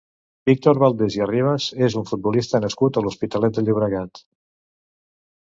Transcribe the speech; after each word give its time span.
Víctor 0.49 0.77
Valdés 0.83 1.17
i 1.17 1.21
Arribas 1.25 1.67
és 1.89 1.97
un 2.01 2.07
futbolista 2.13 2.63
nascut 2.65 2.99
a 2.99 3.05
l'Hospitalet 3.05 3.61
de 3.61 3.67
Llobregat. 3.69 4.25